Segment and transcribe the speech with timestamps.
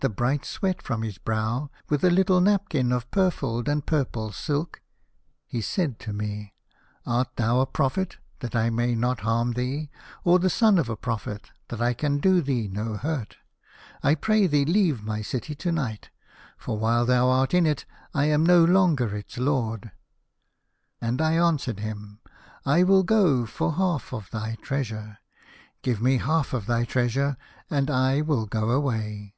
[0.00, 4.82] the bright sweat from his brow with a little napkin of purfled and purple silk,
[5.46, 6.52] he said to me,'
[7.06, 9.88] Art thou a prophet, that I may not harm thee,
[10.24, 13.36] or the son of a prophet that I can do thee no hurt?
[14.02, 16.10] I pray thee leave my city to night,
[16.56, 19.92] for while thou art in it I am no longer its lord.'"
[21.00, 22.18] And I answered him,'
[22.76, 25.18] I will go for half of thy treasure.
[25.82, 27.36] Give me half of thy treasure,
[27.70, 29.34] and I will go away.